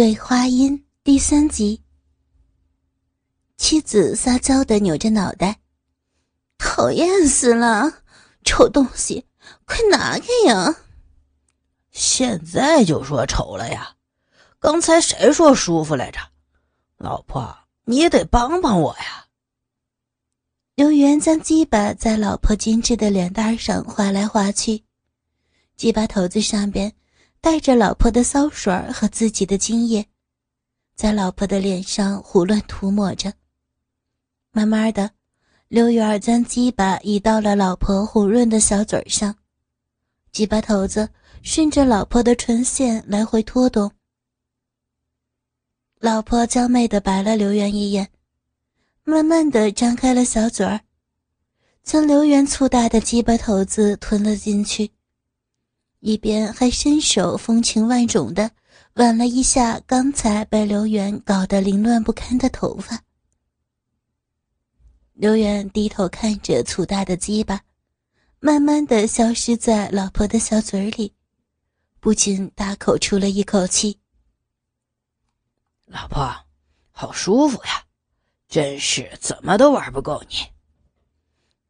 [0.00, 1.82] 醉花阴第三集。
[3.58, 5.60] 妻子撒娇的扭着脑袋，
[6.56, 8.00] 讨厌死了！
[8.42, 9.26] 丑东西，
[9.66, 10.74] 快拿开呀！
[11.90, 13.94] 现在就说丑了呀？
[14.58, 16.18] 刚才谁说舒服来着？
[16.96, 17.54] 老婆，
[17.84, 19.26] 你也得帮帮我呀！
[20.76, 24.82] 刘元将鸡巴在老婆精致的脸蛋上划来划去，
[25.76, 26.90] 鸡巴头子上边。
[27.40, 30.06] 带着老婆的骚水和自己的精液，
[30.94, 33.32] 在老婆的脸上胡乱涂抹着。
[34.52, 35.10] 慢慢的，
[35.68, 39.34] 刘元将鸡巴移到了老婆红润的小嘴上，
[40.32, 41.08] 鸡巴头子
[41.42, 43.90] 顺着老婆的唇线来回拖动。
[45.98, 48.10] 老婆娇媚的白了刘元一眼，
[49.04, 50.80] 慢慢的张开了小嘴儿，
[51.82, 54.90] 将刘元粗大的鸡巴头子吞了进去。
[56.00, 58.50] 一边还伸手风情万种的
[58.94, 63.02] 挽了一下刚才被刘元搞得凌乱不堪的头发。
[65.12, 67.60] 刘元低头看着粗大的鸡巴，
[68.38, 71.14] 慢慢的消失在老婆的小嘴里，
[72.00, 73.98] 不禁大口出了一口气
[75.84, 76.34] ：“老婆，
[76.90, 77.84] 好舒服呀，
[78.48, 80.36] 真是怎么都玩不够你。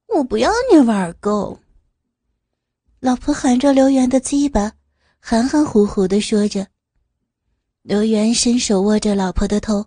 [0.06, 1.59] 我不要你玩够。”
[3.01, 4.75] 老婆含着刘元的鸡巴，
[5.20, 6.67] 含含糊糊的说着。
[7.81, 9.87] 刘元伸手握着老婆的头，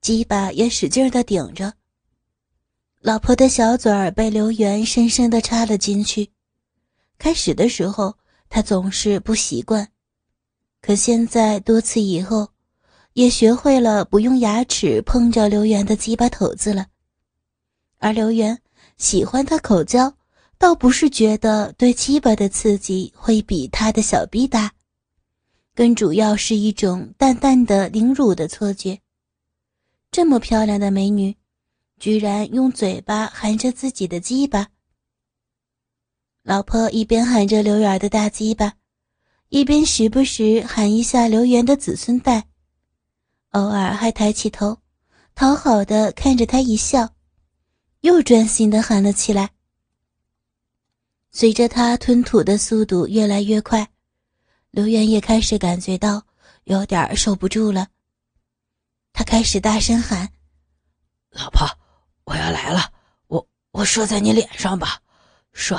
[0.00, 1.74] 鸡巴也使劲的顶着。
[3.00, 6.30] 老婆的小嘴儿被刘元深深的插了进去。
[7.18, 8.16] 开始的时候，
[8.48, 9.88] 他总是不习惯，
[10.80, 12.50] 可现在多次以后，
[13.14, 16.86] 也学会了不用牙齿碰着刘元的鸡巴头子了。
[17.98, 18.56] 而刘元
[18.98, 20.14] 喜欢他口交。
[20.58, 24.72] 倒不是觉得对鸡巴的刺激会比他的小逼大，
[25.74, 28.98] 更主要是一种淡淡的凌辱的错觉。
[30.10, 31.36] 这么漂亮的美女，
[31.98, 34.68] 居然用嘴巴含着自己的鸡巴。
[36.42, 38.72] 老婆一边含着刘源的大鸡巴，
[39.50, 42.46] 一边时不时含一下刘源的子孙带，
[43.50, 44.78] 偶尔还抬起头，
[45.34, 47.10] 讨好的看着他一笑，
[48.00, 49.50] 又专心的含了起来。
[51.38, 53.86] 随着他吞吐的速度越来越快，
[54.70, 56.22] 刘元也开始感觉到
[56.64, 57.88] 有点受不住了。
[59.12, 60.32] 他开始大声喊
[61.28, 61.68] ：“老婆，
[62.24, 62.90] 我要来了！
[63.26, 65.02] 我我射在你脸上吧，
[65.52, 65.78] 射，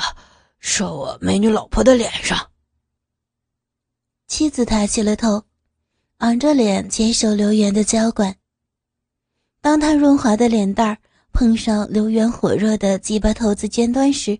[0.60, 2.52] 射我美女老婆的脸上。”
[4.28, 5.42] 妻子抬起了头，
[6.18, 8.36] 昂着脸接受刘元的浇灌。
[9.60, 10.96] 当他润滑的脸蛋
[11.32, 14.38] 碰上刘元火热的鸡巴头子尖端时，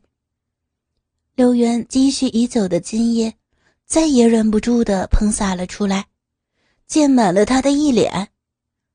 [1.39, 3.33] 刘元积蓄已久的精液，
[3.87, 6.09] 再也忍不住的喷洒了出来，
[6.89, 8.31] 溅满了他的一脸，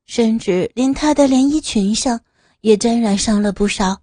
[0.05, 2.19] 甚至连他的连衣裙上
[2.59, 4.01] 也沾染上了不少。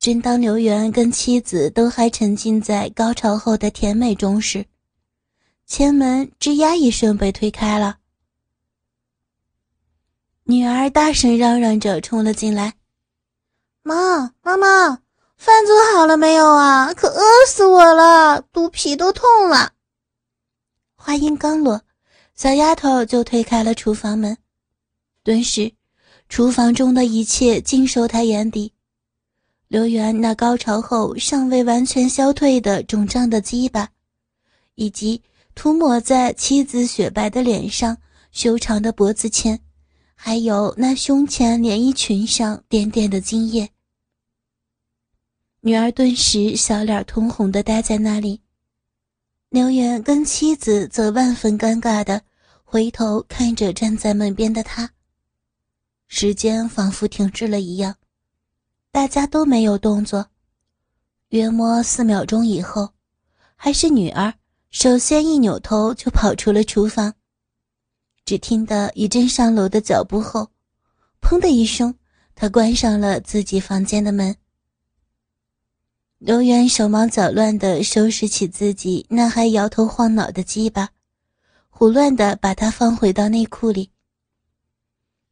[0.00, 4.66] 正当刘元跟妻子都还沉浸在高潮后的甜美中时，
[5.64, 8.00] 前门吱呀一声被推开了，
[10.42, 12.74] 女儿大声嚷嚷着冲了进来
[13.84, 15.02] ：“妈，妈妈！”
[15.38, 16.92] 饭做好了没有啊？
[16.92, 19.70] 可饿死我了，肚皮都痛了。
[20.96, 21.80] 话音刚落，
[22.34, 24.36] 小丫头就推开了厨房门，
[25.22, 25.72] 顿时，
[26.28, 28.72] 厨房中的一切尽收她眼底。
[29.68, 33.88] 刘元那高潮后尚未完全消退的肿胀的鸡巴，
[34.74, 35.22] 以及
[35.54, 37.96] 涂抹在妻子雪白的脸上、
[38.32, 39.60] 修长的脖子前，
[40.16, 43.70] 还有那胸前连衣裙上点点的精液。
[45.68, 48.40] 女儿顿时小脸通红的呆在那里，
[49.50, 52.22] 刘远跟妻子则万分尴尬的
[52.64, 54.90] 回头看着站在门边的他。
[56.06, 57.96] 时间仿佛停滞了一样，
[58.90, 60.30] 大家都没有动作。
[61.28, 62.94] 约摸四秒钟以后，
[63.54, 64.32] 还是女儿
[64.70, 67.12] 首先一扭头就跑出了厨房。
[68.24, 70.50] 只听得一阵上楼的脚步后，
[71.20, 71.94] 砰的一声，
[72.34, 74.34] 她关上了自己房间的门。
[76.18, 80.90] 刘元手忙脚乱地收拾起自己那还摇头晃脑的鸡巴，
[81.68, 83.92] 胡乱地把它放回到内裤里。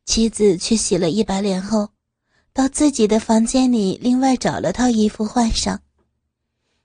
[0.04, 1.88] 妻子去洗了一把脸后，
[2.52, 5.82] 到自己的房间里另外找了套衣服换上。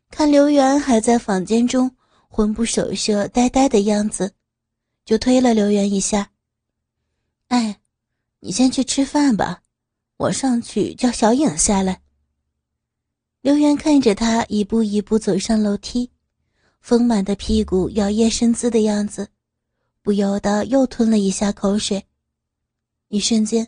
[0.09, 1.95] 看刘元还在房间中
[2.27, 4.33] 魂不守舍、呆呆的样子，
[5.05, 6.31] 就推了刘元一下
[7.49, 7.79] ：“哎，
[8.39, 9.61] 你先去吃饭吧，
[10.17, 12.00] 我上去叫小影下来。”
[13.41, 16.11] 刘元看着他一步一步走上楼梯，
[16.79, 19.29] 丰满的屁股摇曳身姿的样子，
[20.03, 22.05] 不由得又吞了一下口水。
[23.07, 23.67] 一瞬间，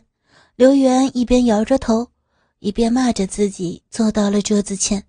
[0.54, 2.08] 刘元一边摇着头，
[2.60, 5.04] 一边骂着自己，坐到了桌子前。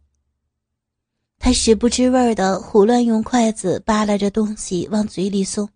[1.38, 5.70] 他食不知味的胡乱用筷子扒拉着东西往嘴里送，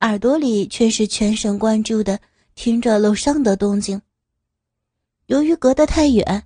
[0.00, 2.20] 耳朵里却是全神贯注的
[2.54, 4.02] 听着楼上的动静。
[5.26, 6.44] 由于隔得太远，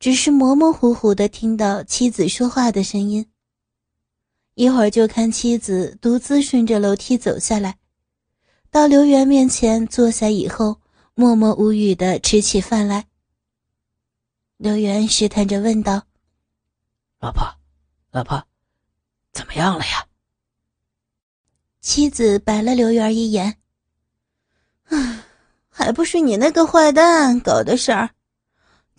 [0.00, 3.30] 只是模模糊糊的听到妻子说话的声音。
[4.54, 7.76] 一会儿就看妻子独自顺着楼梯走下来，
[8.70, 10.80] 到刘元面前坐下以后，
[11.14, 13.08] 默默无语的吃起饭来。
[14.56, 16.06] 刘元试探着问道。
[17.20, 17.46] 老婆，
[18.10, 18.42] 老婆，
[19.34, 20.06] 怎么样了呀？
[21.82, 23.58] 妻子白了刘元一眼。
[24.84, 25.26] 啊，
[25.68, 28.10] 还不是你那个坏蛋搞的事儿，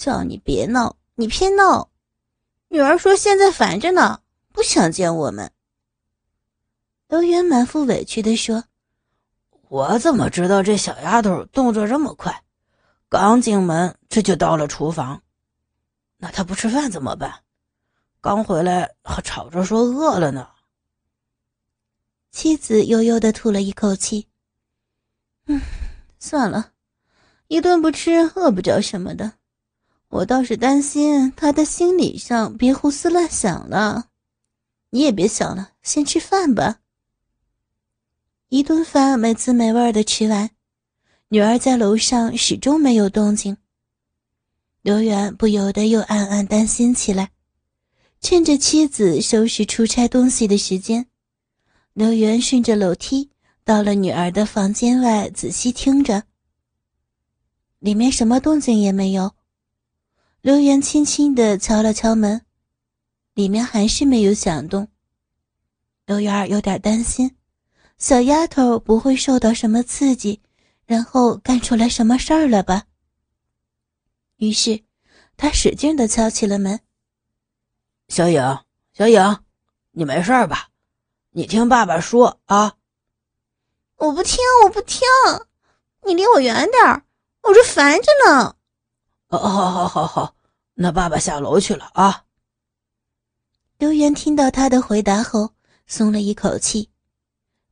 [0.01, 1.91] 叫你别闹，你偏闹。
[2.69, 5.51] 女儿说现在烦着呢，不想见我们。
[7.07, 8.63] 刘元满腹委屈的说
[9.69, 12.41] ：“我怎么知道这小丫头动作这么快？
[13.09, 15.21] 刚进门这就到了厨房，
[16.17, 17.43] 那她不吃饭怎么办？”
[18.21, 20.49] 刚回来还吵着说饿了呢。
[22.31, 24.27] 妻子悠悠的吐了一口气，
[25.45, 25.61] 嗯，
[26.17, 26.71] 算了，
[27.49, 29.33] 一顿不吃饿不着什么的。
[30.11, 34.09] 我倒是担心他的心理上别胡思乱想了。
[34.89, 36.79] 你也别想了，先吃饭吧。
[38.49, 40.49] 一顿饭没滋没味的吃完，
[41.29, 43.55] 女儿在楼上始终没有动静。
[44.81, 47.31] 刘远不由得又暗暗担心起来。
[48.19, 51.07] 趁着妻子收拾出差东西的时间，
[51.93, 53.31] 刘元顺着楼梯
[53.63, 56.23] 到了女儿的房间外，仔细听着。
[57.79, 59.33] 里面什么动静也没有。
[60.41, 62.43] 刘元轻轻的敲了敲门，
[63.35, 64.87] 里面还是没有响动。
[66.07, 67.37] 刘元有点担心，
[67.99, 70.41] 小丫头不会受到什么刺激，
[70.87, 72.85] 然后干出来什么事儿了吧？
[74.37, 74.83] 于是，
[75.37, 76.79] 他使劲的敲起了门。
[78.07, 78.41] 小影，
[78.93, 79.43] 小影，
[79.91, 80.69] 你没事吧？
[81.29, 82.77] 你听爸爸说啊！
[83.97, 85.01] 我不听，我不听，
[86.07, 87.05] 你离我远点儿，
[87.43, 88.55] 我这烦着呢。
[89.31, 90.35] 哦，好，好，好，好，
[90.73, 92.25] 那爸爸下楼去了啊。
[93.77, 95.53] 刘元听到他的回答后，
[95.87, 96.89] 松了一口气，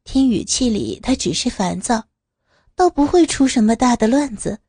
[0.06, 2.06] 听语气里他只是烦躁，
[2.76, 4.60] 倒不会出什么大的乱子。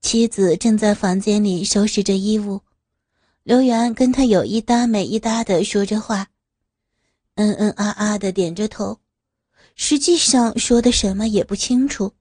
[0.00, 2.60] 妻子正在房间里收拾着衣物。
[3.42, 6.28] 刘元跟他有一搭没一搭的说着话，
[7.34, 9.00] 嗯嗯啊啊的点着头，
[9.74, 12.12] 实际上说的什么也不清楚。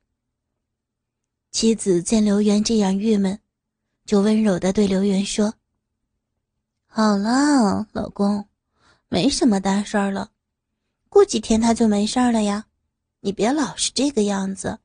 [1.57, 3.39] 妻子见刘元这样郁闷，
[4.05, 5.55] 就温柔的对刘元说
[6.85, 8.47] ：“好了，老公，
[9.07, 10.29] 没什么大事儿了，
[11.09, 12.67] 过几天他就没事了呀，
[13.21, 14.77] 你别老是这个样子。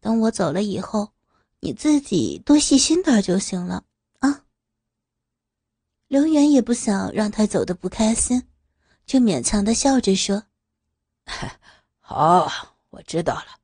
[0.00, 1.12] 等我走了以后，
[1.60, 3.84] 你自己多细心点就行了
[4.18, 4.42] 啊。”
[6.08, 8.42] 刘元也不想让他走的不开心，
[9.06, 10.42] 就勉强的笑着说
[12.00, 13.60] ：“好，我知道了，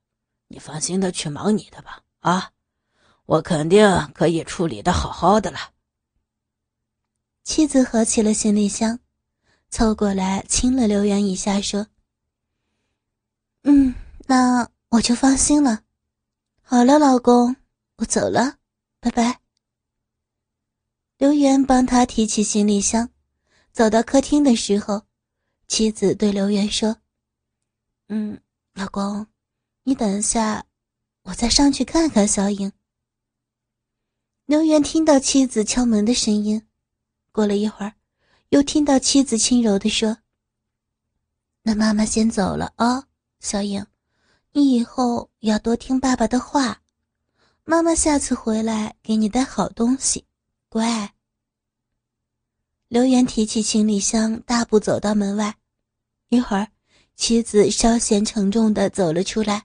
[0.47, 2.01] 你放心的去忙你的吧。
[2.23, 2.51] 啊，
[3.27, 5.59] 我肯定可以处理的好好的了。”
[7.45, 8.99] 妻子合起了行李箱，
[9.69, 11.89] 凑过来亲了刘元一下，说
[13.65, 13.95] ：“嗯，
[14.27, 15.83] 那我就放心了。
[16.63, 17.57] 好了，老公，
[17.97, 18.59] 我走了，
[19.01, 19.41] 拜拜。”
[21.19, 23.11] 刘元帮他提起行李箱，
[23.73, 25.03] 走到客厅的时候，
[25.67, 26.99] 妻子对刘元说
[28.09, 28.41] ：“嗯，
[28.75, 29.27] 老公，
[29.83, 30.65] 你等一下，
[31.23, 32.73] 我再上去看看小影。”
[34.47, 36.67] 刘元听到妻子敲门的声音，
[37.31, 37.95] 过了一会儿，
[38.51, 40.19] 又听到妻子轻柔地说
[41.63, 43.07] ：“那妈妈先走了啊，
[43.41, 43.87] 小影，
[44.53, 46.83] 你以后要多听爸爸的话，
[47.65, 50.27] 妈妈下次回来给你带好东西。”
[50.69, 51.15] 乖。
[52.89, 55.57] 刘元提起行李箱，大步走到门外。
[56.29, 56.69] 一会儿，
[57.15, 59.65] 妻子稍显沉重的走了出来。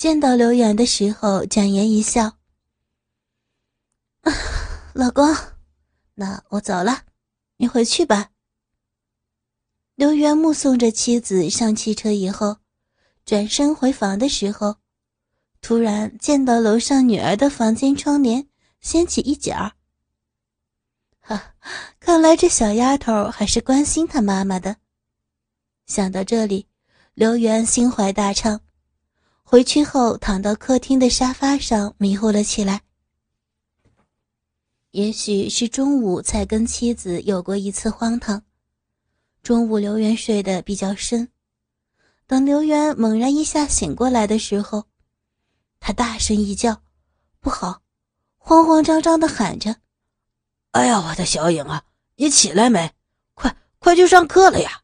[0.00, 2.38] 见到刘元的时候，展颜一笑
[4.94, 5.36] ：“老公，
[6.14, 7.02] 那我走了，
[7.58, 8.30] 你回去吧。”
[9.96, 12.56] 刘元目送着妻子上汽车以后，
[13.26, 14.76] 转身回房的时候，
[15.60, 18.48] 突然见到楼上女儿的房间窗帘
[18.80, 19.72] 掀起一角。
[21.20, 21.56] 哈，
[22.00, 24.76] 看来这小丫头还是关心她妈妈的。
[25.84, 26.68] 想到这里，
[27.12, 28.62] 刘元心怀大畅。
[29.50, 32.82] 回去后，躺到客厅的沙发上，迷糊了起来。
[34.92, 38.44] 也许是中午才跟妻子有过一次荒唐。
[39.42, 41.30] 中午，刘元睡得比较深，
[42.28, 44.84] 等刘元猛然一下醒过来的时候，
[45.80, 46.82] 他大声一叫
[47.42, 47.82] ：“不好！”
[48.38, 49.78] 慌慌张张的喊着
[50.70, 51.82] ：“哎呀，我的小影啊，
[52.14, 52.92] 你起来没？
[53.34, 54.82] 快快去上课了呀！”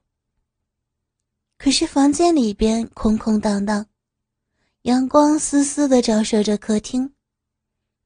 [1.56, 3.86] 可是房间里边空空荡荡，
[4.86, 7.12] 阳光丝丝的照射着客厅，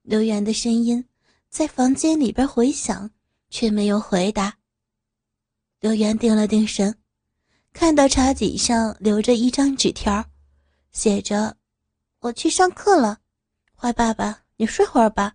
[0.00, 1.06] 刘元的声音
[1.50, 3.10] 在房间里边回响，
[3.50, 4.56] 却没有回答。
[5.80, 6.96] 刘元定了定神。
[7.74, 10.24] 看到茶几上留着一张纸条，
[10.90, 11.54] 写着
[12.20, 13.18] ：“我去上课了，
[13.76, 15.34] 坏爸爸，你睡会儿吧，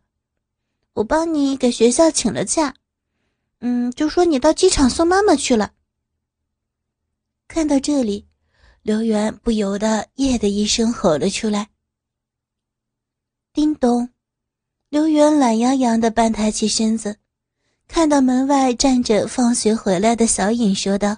[0.94, 2.74] 我帮你给学校请了假，
[3.60, 5.74] 嗯，就说你到机场送妈妈去了。”
[7.48, 8.28] 看到这里，
[8.86, 11.70] 刘元不由得“耶”的一声吼了出来。
[13.52, 14.12] 叮咚，
[14.90, 17.18] 刘元懒洋洋的半抬起身子，
[17.88, 21.18] 看到门外站着放学回来的小颖，说道。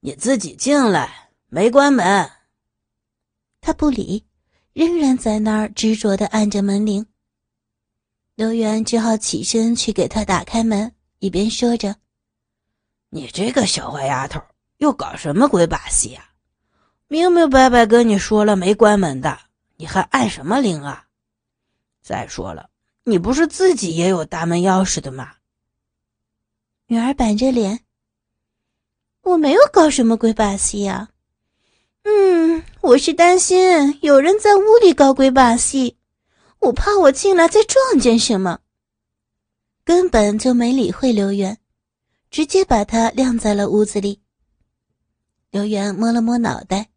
[0.00, 2.30] 你自己进来，没关门。
[3.60, 4.24] 他不理，
[4.72, 7.06] 仍然在那儿执着的按着门铃。
[8.36, 11.96] 刘元只好起身去给他打开门，一边说着
[13.12, 14.40] ：“你这个小坏丫头，
[14.82, 16.30] 又搞什么鬼把戏呀？
[17.06, 19.38] 明明白白跟你说了没关门的，
[19.76, 21.06] 你还按什么铃啊？
[22.02, 22.68] 再说了，
[23.04, 25.34] 你不是自己也有大门钥匙的吗？”
[26.88, 27.84] 女儿板着脸。
[29.22, 31.10] 我没有搞什么鬼把戏呀，
[32.02, 35.96] 嗯，我是担心有人在屋里搞鬼把戏，
[36.58, 38.58] 我怕我进来再撞见什么，
[39.84, 41.58] 根本就没理会刘元，
[42.32, 44.21] 直接把他晾在了屋子里。
[45.52, 46.88] 刘元摸了摸脑袋，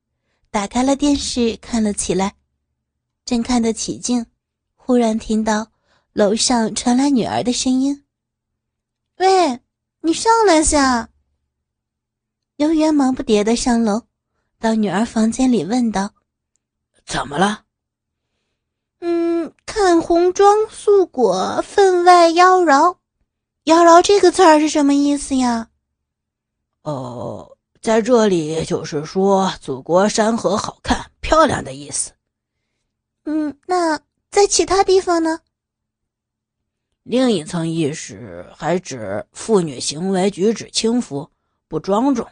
[0.50, 2.36] 打开了电视看了起来，
[3.26, 4.26] 正看得起劲，
[4.76, 5.68] 忽然听到
[6.14, 8.06] 楼上传来女儿的声音
[9.20, 9.60] ：“喂，
[10.00, 11.10] 你上来下。”
[12.56, 14.04] 刘元忙不迭的上楼，
[14.58, 16.14] 到女儿房间里问道
[17.06, 17.66] ：“怎么了
[19.02, 23.00] ？”“嗯，看红妆素裹，分外妖娆。
[23.66, 25.72] 妖娆这个词儿是什么意思呀
[26.84, 27.55] ？”“哦，
[27.86, 32.14] 在这里就是说祖国山河好看漂亮的意思。
[33.26, 34.00] ”“嗯，那
[34.32, 35.42] 在其他地方呢
[37.06, 41.30] ？”“另一层意思还指妇女行为举止轻浮，
[41.68, 42.28] 不庄重。”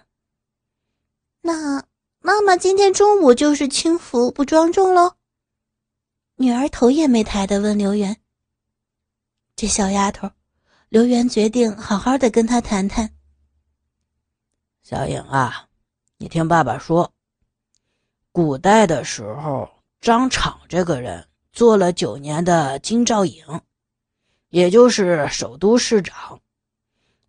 [1.41, 1.83] 那
[2.19, 5.13] 妈妈今天中午就是轻浮不庄重喽。
[6.38, 8.17] 女儿头也没抬的问刘元
[9.55, 10.31] ：“这小丫头。”
[10.89, 13.12] 刘元决定好好的跟她谈谈。
[14.83, 15.67] 小颖啊，
[16.17, 17.09] 你听爸爸说，
[18.33, 19.69] 古代的时候，
[20.01, 23.45] 张敞这个人做了九年的京兆尹，
[24.49, 26.41] 也就是首都市长，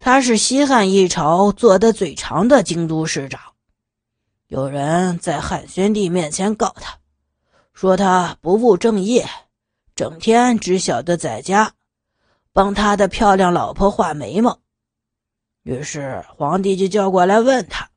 [0.00, 3.40] 他是西汉一朝做的最长的京都市长。
[4.48, 6.98] 有人在汉宣帝面前告他，
[7.72, 9.28] 说他不务正业，
[9.94, 11.72] 整天只晓得在家
[12.52, 14.58] 帮他的漂亮老婆画眉毛。
[15.64, 17.90] 于是皇帝就叫过来问他，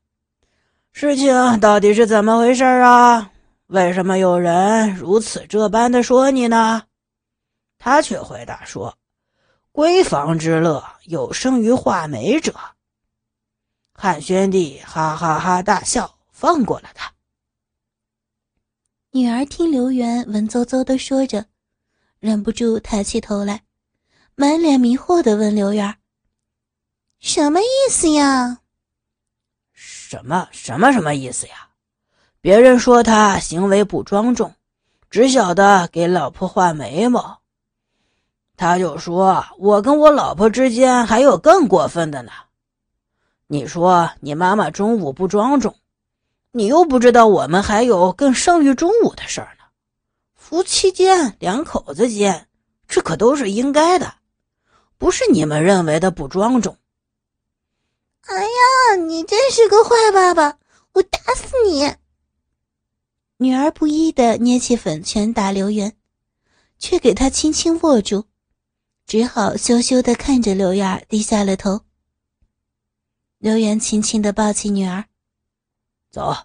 [0.92, 3.30] 事情到底是怎么回事啊？
[3.68, 6.82] 为什么有人如此这般的说你呢？
[7.78, 8.98] 他却回答说
[9.72, 12.54] ：“闺房之乐，有生于画眉者。”
[13.94, 16.18] 汉宣帝哈哈哈大笑。
[16.38, 17.12] 放过了他。
[19.10, 21.46] 女儿听刘元文绉绉的说着，
[22.20, 23.64] 忍不住抬起头来，
[24.36, 25.96] 满脸迷惑的问刘元
[27.20, 28.60] ：“什么意思呀
[29.72, 31.68] ？”“什么什么什么意思呀？
[32.40, 34.54] 别人说他行为不庄重，
[35.10, 37.40] 只晓得给老婆画眉毛，
[38.56, 42.32] 他就说我跟我老婆之间还有更过分的呢。
[43.46, 45.74] 你说你妈妈中午不庄重。”
[46.50, 49.64] 你又不知道，我们还有更胜于中午的事儿呢。
[50.34, 52.48] 夫妻间、两口子间，
[52.88, 54.14] 这可都是应该的，
[54.96, 56.78] 不是你们认为的不庄重。
[58.28, 60.58] 哎呀，你真是个坏爸爸！
[60.92, 61.94] 我打死你！
[63.38, 65.96] 女儿不依的捏起粉拳打刘元，
[66.78, 68.26] 却给他轻轻握住，
[69.06, 71.80] 只好羞羞的看着刘燕低下了头。
[73.38, 75.06] 刘元轻轻的抱起女儿。
[76.10, 76.36] 走，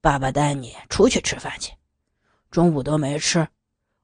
[0.00, 1.72] 爸爸带你出去吃饭去。
[2.52, 3.48] 中午都没吃，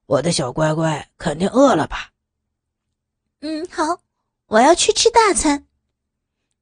[0.07, 2.11] 我的小乖乖肯定饿了吧？
[3.41, 4.01] 嗯，好，
[4.47, 5.69] 我要去吃大餐。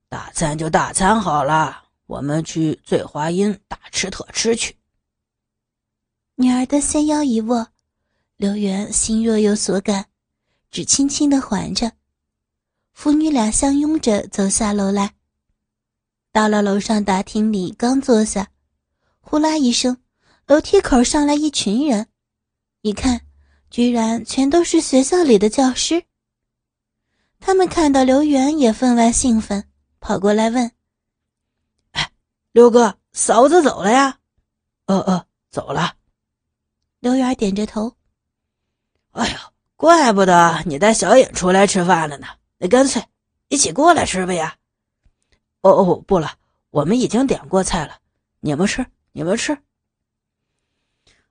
[0.09, 4.77] 大餐就大餐好了，我们去醉花阴大吃特吃去。
[6.37, 7.69] 女儿的纤腰一握，
[8.37, 10.07] 刘元心若有所感，
[10.71, 11.93] 只轻轻的环着，
[12.93, 15.15] 父女俩相拥着走下楼来。
[16.33, 18.49] 到了楼上大厅里，刚坐下，
[19.21, 19.99] 呼啦一声，
[20.47, 22.07] 楼梯口上来一群人，
[22.81, 23.21] 一看，
[23.69, 26.05] 居然全都是学校里的教师。
[27.41, 29.68] 他们看到刘元也分外兴奋，
[30.01, 30.71] 跑过来问
[31.93, 32.11] ：“哎，
[32.53, 34.19] 刘哥，嫂子走了呀
[34.87, 35.95] ？”“呃呃，走了。”
[37.01, 37.97] 刘元点着头。
[39.13, 42.27] “哎呀，怪不得你带小颖出来吃饭了呢。
[42.59, 43.05] 那干脆
[43.49, 44.57] 一起过来吃吧呀
[45.63, 46.31] ？”“哦哦，不了，
[46.71, 47.99] 我们已经点过菜了，
[48.41, 49.57] 你们吃，你们吃。”“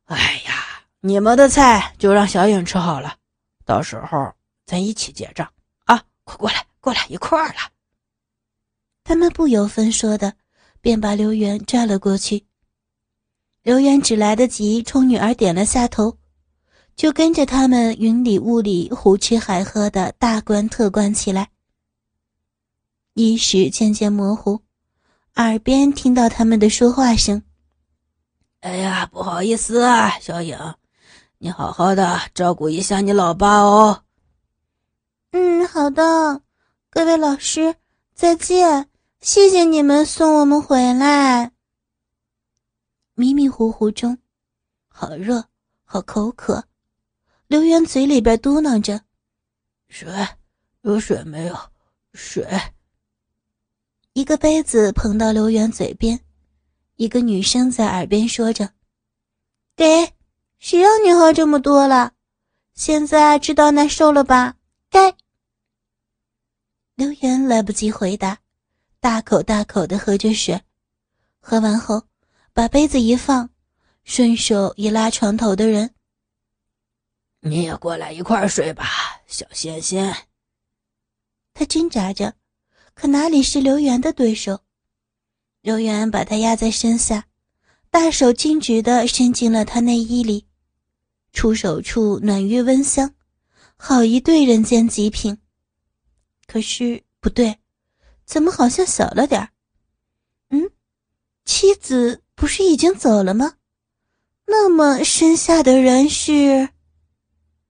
[0.05, 3.17] 哎呀，你们的菜就让小颖吃好了，
[3.65, 4.33] 到时候
[4.65, 5.51] 咱一起结账
[5.85, 7.71] 啊。”快过来，过来一块儿了。
[9.07, 10.33] 他们不由分说的，
[10.81, 12.45] 便把刘元拽了过去。
[13.63, 16.17] 刘元只来得及冲女儿点了下头，
[16.93, 21.51] 就跟着他们云里雾里、胡吃海喝的大观特观起来。
[23.13, 24.61] 意识渐渐模糊，
[25.35, 27.41] 耳边听到他们的说话声
[28.59, 30.57] ：“哎呀，不好意思啊，小颖，
[31.37, 34.03] 你好好的照顾一下你老爸哦。”
[35.31, 36.41] 嗯，好的，
[36.89, 37.73] 各位老师，
[38.13, 38.89] 再见！
[39.19, 41.51] 谢谢你们送我们回来。
[43.15, 44.19] 迷迷糊糊中，
[44.87, 45.43] 好热，
[45.83, 46.63] 好口渴。
[47.47, 49.01] 刘元嘴里边嘟囔着
[49.89, 50.07] ：“水，
[50.81, 51.57] 有水没有？
[52.13, 52.47] 水。”
[54.13, 56.19] 一个杯子捧到刘元嘴边，
[56.95, 58.71] 一个女生在耳边说着
[59.75, 60.13] ：“给，
[60.59, 62.13] 谁让你喝这么多了？
[62.75, 64.55] 现在知道难受了吧？”
[64.91, 65.15] 该。
[66.93, 68.39] 刘元来不及回答，
[68.99, 70.61] 大口大口的喝着水，
[71.39, 72.03] 喝完后，
[72.53, 73.49] 把杯子一放，
[74.03, 75.93] 顺手一拉床头的人
[77.41, 78.85] ：“你也过来一块睡吧，
[79.27, 80.15] 小仙仙。”
[81.53, 82.35] 他挣扎着，
[82.93, 84.61] 可哪里是刘源的对手？
[85.61, 87.27] 刘源把他压在身下，
[87.89, 90.47] 大手径直的伸进了他内衣里，
[91.33, 93.13] 触手处暖玉温香。
[93.75, 95.37] 好一对人间极品，
[96.47, 97.59] 可是不对，
[98.27, 99.49] 怎么好像小了点
[100.49, 100.69] 嗯，
[101.45, 103.53] 妻子不是已经走了吗？
[104.45, 106.69] 那么身下的人是？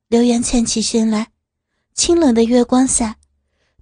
[0.08, 1.32] 刘元欠起身来，
[1.93, 3.17] 清冷的月光下，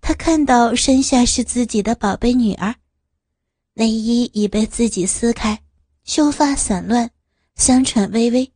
[0.01, 2.75] 他看到身下是自己的宝贝女儿，
[3.75, 5.63] 内衣已被自己撕开，
[6.03, 7.11] 秀发散乱，
[7.55, 8.51] 香喘微微，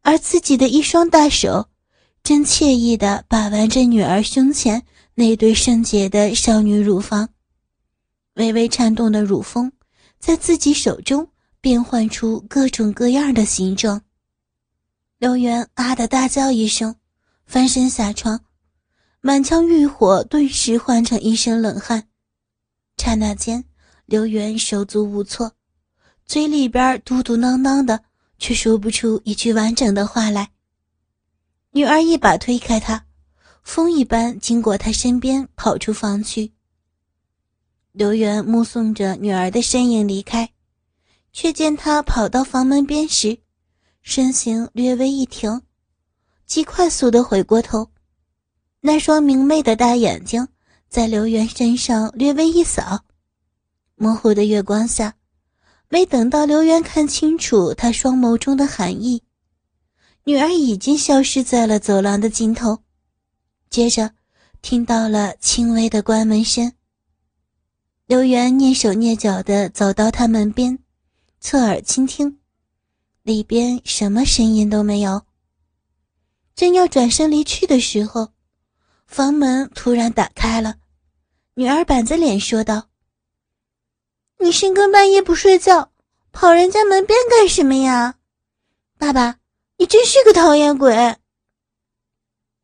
[0.00, 1.68] 而自己的一双大手。
[2.22, 4.84] 真惬意地把玩着女儿胸前
[5.18, 7.30] 那对圣洁的少女乳房，
[8.34, 9.72] 微微颤动的乳峰
[10.18, 14.02] 在自己手中变换出各种各样的形状。
[15.16, 16.96] 刘元啊的大叫一声，
[17.46, 18.44] 翻身下床，
[19.22, 22.08] 满腔欲火顿时换成一身冷汗。
[22.98, 23.64] 刹那间，
[24.04, 25.52] 刘元手足无措，
[26.26, 28.04] 嘴里边嘟嘟囔囔的，
[28.38, 30.50] 却说不出一句完整的话来。
[31.70, 33.05] 女儿一把推开他，
[33.66, 36.52] 风一般经过他身边跑出房去。
[37.90, 40.48] 刘元目送着女儿的身影离开，
[41.32, 43.38] 却见他跑到房门边时，
[44.02, 45.62] 身形略微一停，
[46.46, 47.90] 极快速的回过头，
[48.80, 50.46] 那双明媚的大眼睛
[50.88, 53.04] 在刘元身上略微一扫，
[53.96, 55.16] 模糊的月光下，
[55.88, 59.24] 没等到刘元看清楚他双眸中的寒意。
[60.22, 62.78] 女儿已经消失在了走廊的尽头，
[63.76, 64.10] 接着
[64.62, 66.72] 听到了轻微的关门声。
[68.06, 70.78] 刘元蹑手蹑脚地走到他门边，
[71.40, 72.38] 侧耳倾听，
[73.22, 75.26] 里边什么声音都没有。
[76.54, 78.30] 正要转身离去的时候，
[79.06, 80.76] 房门突然打开了，
[81.52, 82.88] 女儿板着脸说道
[84.40, 85.92] ：“你深更半夜不睡觉，
[86.32, 88.14] 跑人家门边干什么呀，
[88.96, 89.36] 爸爸？”
[89.76, 91.16] 你真是个讨厌鬼！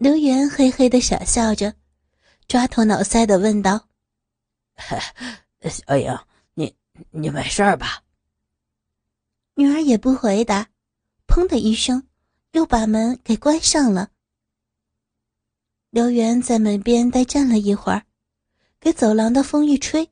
[0.03, 1.73] 刘元嘿嘿的傻笑着，
[2.49, 3.87] 抓头脑腮的问道
[5.63, 6.19] ：“小颖，
[6.55, 6.75] 你
[7.13, 8.03] 你没事吧？”
[9.55, 10.71] 女儿也不回答，
[11.29, 12.09] 砰的一声，
[12.51, 14.11] 又把门给关上了。
[15.91, 18.03] 刘元在门边呆站了一会儿，
[18.81, 20.11] 给走廊的风一吹，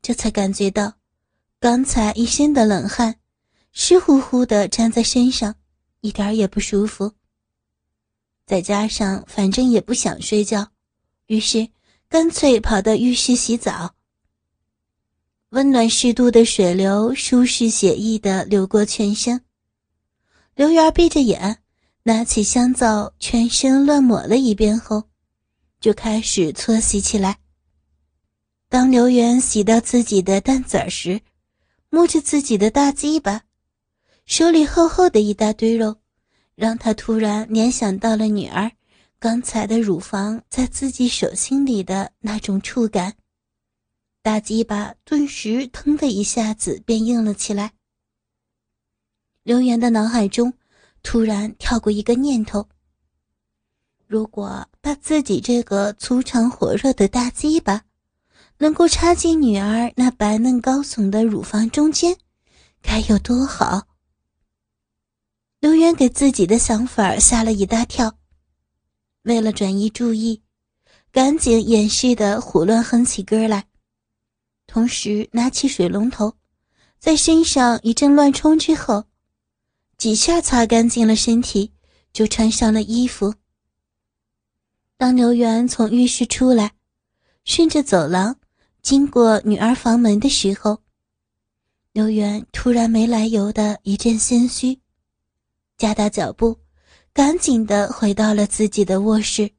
[0.00, 0.94] 这才感觉到
[1.60, 3.16] 刚才一身的冷汗，
[3.72, 5.54] 湿乎乎的粘在身上。
[6.00, 7.12] 一点也不舒服。
[8.52, 10.68] 再加上反正也不想睡觉，
[11.26, 11.66] 于是
[12.06, 13.94] 干脆跑到浴室洗澡。
[15.48, 19.42] 温暖适度的水流舒适写意的流过全身。
[20.54, 21.62] 刘媛闭着眼，
[22.02, 25.04] 拿起香皂，全身乱抹了一遍后，
[25.80, 27.38] 就开始搓洗起来。
[28.68, 31.22] 当刘媛洗到自己的蛋子儿时，
[31.88, 33.44] 摸着自己的大鸡巴，
[34.26, 36.01] 手里厚厚的一大堆肉，
[36.62, 38.70] 让他突然联想到了女儿
[39.18, 43.16] 刚才的乳房在自己手心里的那种触感，
[44.22, 47.72] 大鸡巴顿时腾的一下子变硬了起来。
[49.42, 50.54] 刘源的脑海中
[51.02, 52.68] 突然跳过一个念头：
[54.06, 57.82] 如果把自己这个粗长火热的大鸡巴。
[58.58, 62.16] 能够插进女儿那白嫩高耸的乳房中间，
[62.80, 63.88] 该有多好！
[65.62, 68.18] 刘源给自己的想法吓了一大跳，
[69.22, 70.42] 为了转移注意，
[71.12, 73.68] 赶紧掩饰的胡乱哼起歌来，
[74.66, 76.34] 同时拿起水龙头，
[76.98, 79.04] 在身上一阵乱冲之后，
[79.96, 81.70] 几下擦干净了身体，
[82.12, 83.32] 就穿上了衣服。
[84.96, 86.72] 当刘源从浴室出来，
[87.44, 88.36] 顺着走廊。
[88.82, 90.82] 经过女儿房门的时候，
[91.92, 94.81] 刘元突然没来由的一阵心虚，
[95.82, 96.60] 加大脚步，
[97.12, 99.50] 赶紧的回到了自己的卧室。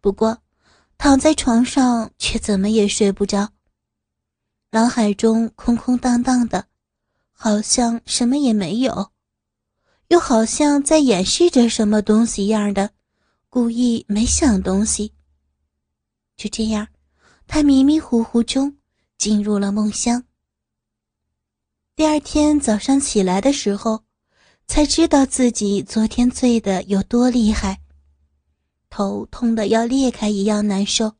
[0.00, 0.36] 不过，
[0.98, 3.52] 躺在床上却怎么也睡不着，
[4.72, 6.66] 脑海中空空荡荡的，
[7.30, 9.12] 好像什么也没有，
[10.08, 12.90] 又好像在掩饰着什么东西一样的，
[13.48, 15.14] 故意没想东西。
[16.36, 16.88] 就这样。
[17.46, 18.76] 他迷迷糊糊中
[19.16, 20.24] 进入了梦乡。
[21.94, 24.02] 第二天早上起来的时候，
[24.70, 27.80] 才知道自己昨天醉的有多厉害，
[28.88, 31.14] 头痛的要裂开一样难受，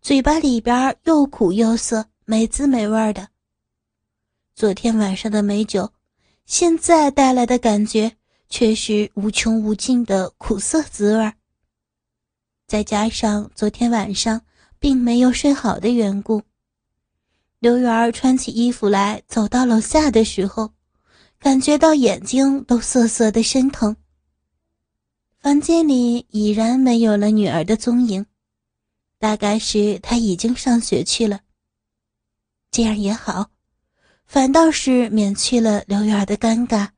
[0.00, 3.30] 嘴巴里边又苦又涩，没滋没味的。
[4.54, 5.92] 昨天晚上的美酒，
[6.46, 8.12] 现在带来的感觉
[8.48, 11.32] 却是无穷无尽的苦涩滋味
[12.68, 14.40] 再加上昨天晚上。
[14.78, 16.42] 并没有睡好的缘故，
[17.60, 20.72] 刘媛儿穿起衣服来，走到楼下的时候，
[21.42, 23.96] 感觉到眼睛都涩涩的生疼。
[25.40, 28.24] 房间里已然没有了女儿的踪影，
[29.18, 31.40] 大概是她已经上学去了。
[32.70, 33.50] 这样也好，
[34.24, 36.90] 反倒是免去了刘媛儿的尴尬。